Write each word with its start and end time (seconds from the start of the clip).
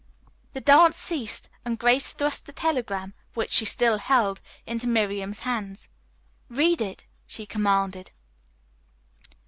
The 0.53 0.61
dance 0.61 0.97
ceased 0.97 1.47
and 1.63 1.77
Grace 1.77 2.11
thrust 2.11 2.47
the 2.47 2.51
telegram, 2.53 3.13
which 3.35 3.51
she 3.51 3.65
still 3.65 3.99
held, 3.99 4.41
into 4.65 4.87
Miram's 4.87 5.41
hands. 5.41 5.89
"Read 6.49 6.81
it," 6.81 7.05
she 7.27 7.45
commanded. 7.45 8.09